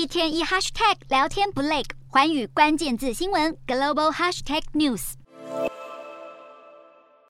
[0.00, 5.12] 一天一 hashtag 聊天不累，寰宇关键字新闻 global hashtag news。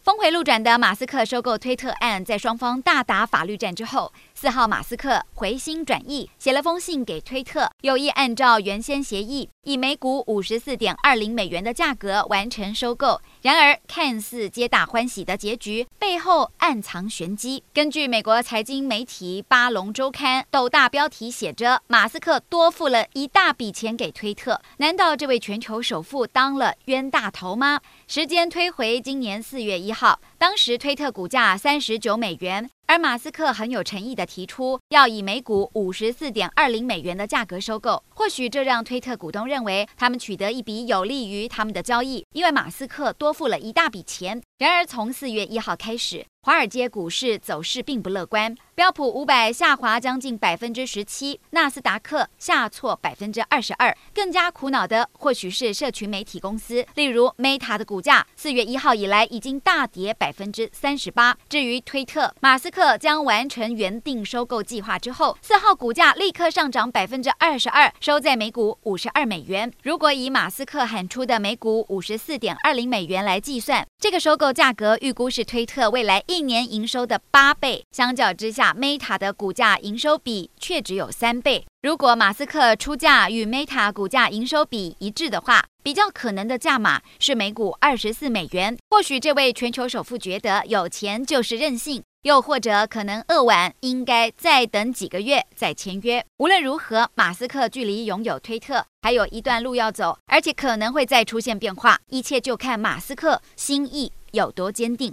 [0.02, 13.20] 峰回路转的马斯克收购推特案，在双方大打法律战之后，四号马斯克回心转意，写了封信给推特，有意按照原先协议，以每股五十四点二零美元的价格完成收购。
[13.42, 17.64] 然而，看似皆大欢喜的结局背后暗藏玄机。
[17.72, 32.68] 根据美国财经媒体《巴龙周刊》斗大标题写着：“马斯克多付了一大笔钱给推特，难道这位全球首富当了冤大头吗？”时间推回今年四月一号，当时推特股价三十九美元。
[32.90, 44.42] 而马斯克很有诚意地提出要以每股五十四点二零美元的价格收购，或许这让推特股东认为他们取得一笔有利于他们的交易，因为马斯克多付了一大笔钱。
[44.58, 53.94] 然而从四月一号开始，华尔街股市走势并不乐观，标普五百下滑将近百分之十七，纳斯达克下挫百分之二十二。
[54.14, 61.36] 更加苦恼的或许是社群媒体公司，例如 Meta 的股价，四月一号以来已经大跌百分之三十八。
[61.46, 69.70] 至于推特，马斯克将完成原定收购计划之后，四号股价立刻上涨百分之二十二，收在每股五十二美元。
[69.82, 77.84] 如果以马斯克喊出的每股五十四点二零美元来计算，这个收购价格预估是推特未来一年营收的八倍。
[77.90, 81.66] 相较之下，Meta 的股价营收比却只有三倍。
[81.82, 88.78] 如果马斯克出价与 Meta 股价营收比一致的话，比较可能的价码是每股二十四美元。
[88.90, 96.24] 或许这位全球首富觉得有钱就是任性，又或者可能扼腕，应该再等几个月再签约。
[96.38, 101.98] 无论如何，马斯克距离拥有推特还有一段路要走，而且可能会再出现变化。
[102.08, 105.12] 一切就看马斯克心意有多坚定。